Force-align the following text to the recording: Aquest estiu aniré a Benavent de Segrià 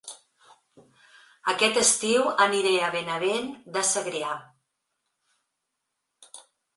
Aquest 1.51 1.75
estiu 1.81 2.23
aniré 2.45 2.71
a 2.79 2.87
Benavent 2.95 3.51
de 3.75 3.83
Segrià 3.91 4.39